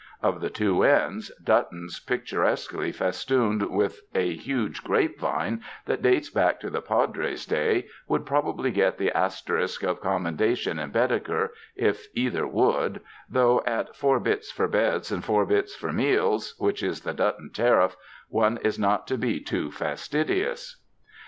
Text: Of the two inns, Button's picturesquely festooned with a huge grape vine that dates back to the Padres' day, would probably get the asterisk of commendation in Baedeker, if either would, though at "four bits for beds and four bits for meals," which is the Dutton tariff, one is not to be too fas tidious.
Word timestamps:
Of 0.23 0.41
the 0.41 0.49
two 0.49 0.83
inns, 0.83 1.29
Button's 1.45 1.99
picturesquely 1.99 2.91
festooned 2.91 3.69
with 3.69 4.01
a 4.15 4.33
huge 4.35 4.83
grape 4.83 5.19
vine 5.19 5.61
that 5.85 6.01
dates 6.01 6.31
back 6.31 6.59
to 6.61 6.71
the 6.71 6.81
Padres' 6.81 7.45
day, 7.45 7.85
would 8.07 8.25
probably 8.25 8.71
get 8.71 8.97
the 8.97 9.11
asterisk 9.15 9.83
of 9.83 10.01
commendation 10.01 10.79
in 10.79 10.89
Baedeker, 10.89 11.53
if 11.75 12.07
either 12.15 12.47
would, 12.47 13.01
though 13.29 13.61
at 13.67 13.95
"four 13.95 14.19
bits 14.19 14.51
for 14.51 14.67
beds 14.67 15.11
and 15.11 15.23
four 15.23 15.45
bits 15.45 15.75
for 15.75 15.93
meals," 15.93 16.55
which 16.57 16.81
is 16.81 17.01
the 17.01 17.13
Dutton 17.13 17.51
tariff, 17.53 17.95
one 18.27 18.57
is 18.63 18.79
not 18.79 19.05
to 19.05 19.19
be 19.19 19.39
too 19.39 19.71
fas 19.71 20.07
tidious. 20.07 20.77